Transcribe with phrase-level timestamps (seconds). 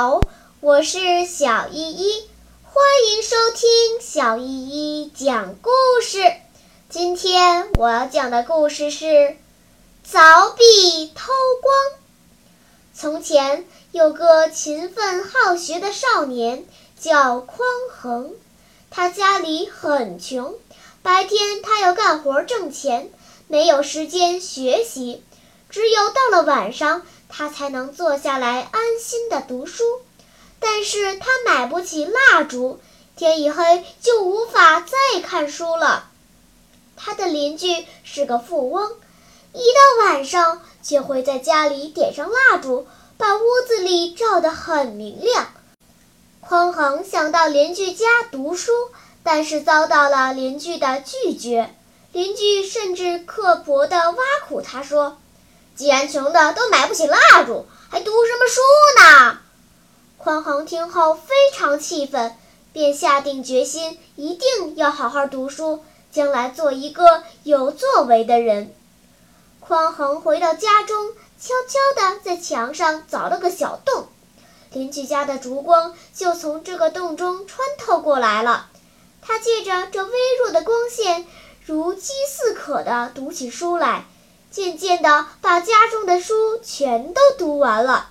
[0.00, 0.22] 好
[0.60, 2.26] 我是小依依，
[2.62, 5.70] 欢迎收听小依依讲故
[6.00, 6.20] 事。
[6.88, 9.04] 今天我要讲的故事是
[10.10, 11.74] 《凿壁偷光》。
[12.94, 16.64] 从前有个勤奋好学的少年，
[16.98, 17.58] 叫匡
[17.94, 18.32] 衡。
[18.88, 20.54] 他家里很穷，
[21.02, 23.10] 白天他要干活挣钱，
[23.48, 25.22] 没有时间学习，
[25.68, 27.02] 只有到了晚上。
[27.30, 29.84] 他才能坐下来安心的读书，
[30.58, 32.80] 但是他买不起蜡烛，
[33.16, 36.08] 天一黑就无法再看书了。
[36.96, 38.92] 他的邻居是个富翁，
[39.54, 45.48] 一到晚上就会在家里点上蜡烛，把屋子里照得很明亮。
[46.40, 48.72] 匡衡想到邻居家读书，
[49.22, 51.74] 但是遭到了邻居的拒绝，
[52.12, 55.18] 邻居甚至刻薄地挖苦他说。
[55.80, 58.60] 既然穷的都买不起蜡烛，还读什么书
[58.98, 59.38] 呢？
[60.18, 62.36] 匡衡听后非常气愤，
[62.74, 68.74] 便下定决心，一定要好好读书，将来做一个有作为的人。
[69.58, 74.08] 匡衡回到家中，悄悄地在墙上凿了个小洞，
[74.74, 78.68] 邻居家的烛光就从这个洞中穿透过来了。
[79.22, 81.26] 他借着这微弱的光线，
[81.64, 84.04] 如饥似渴地读起书来。
[84.50, 88.10] 渐渐地，把家中的书全都读完了。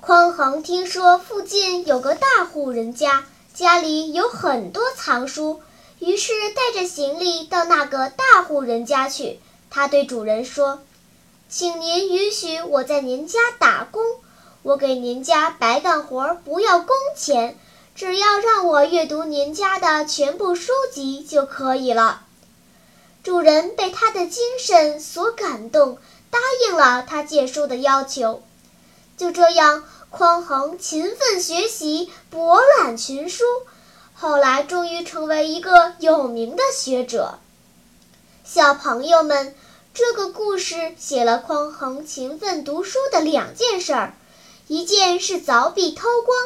[0.00, 5.60] 匡衡听说附近有个大户人家，家里有很多藏书，
[5.98, 9.38] 于是带着行李到那个大户人家去。
[9.68, 10.80] 他对主人说
[11.50, 14.02] ：“请您允许我在您家打工，
[14.62, 17.58] 我给您家白干活，不要工钱，
[17.94, 22.22] 只要让我阅读您家的全部书籍就可以了。”
[23.24, 25.96] 主人被他的精神所感动，
[26.30, 28.42] 答应了他借书的要求。
[29.16, 33.42] 就这样，匡衡勤奋学习，博览群书，
[34.12, 37.38] 后来终于成为一个有名的学者。
[38.44, 39.54] 小朋友们，
[39.94, 44.14] 这个故事写了匡衡勤奋读书的两件事儿：
[44.68, 46.36] 一件是凿壁偷光，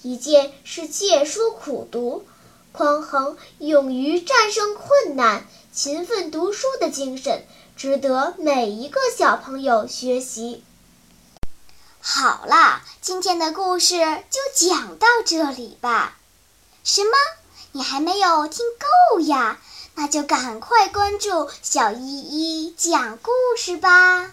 [0.00, 2.24] 一件是借书苦读。
[2.72, 5.44] 匡衡勇于战胜困难。
[5.72, 7.46] 勤奋读书的精神
[7.76, 10.62] 值得每一个小朋友学习。
[12.00, 16.18] 好啦，今天的故事就讲到这里吧。
[16.84, 17.10] 什么？
[17.72, 18.66] 你还没有听
[19.14, 19.58] 够呀？
[19.94, 24.32] 那就赶快关注小依依讲故事吧。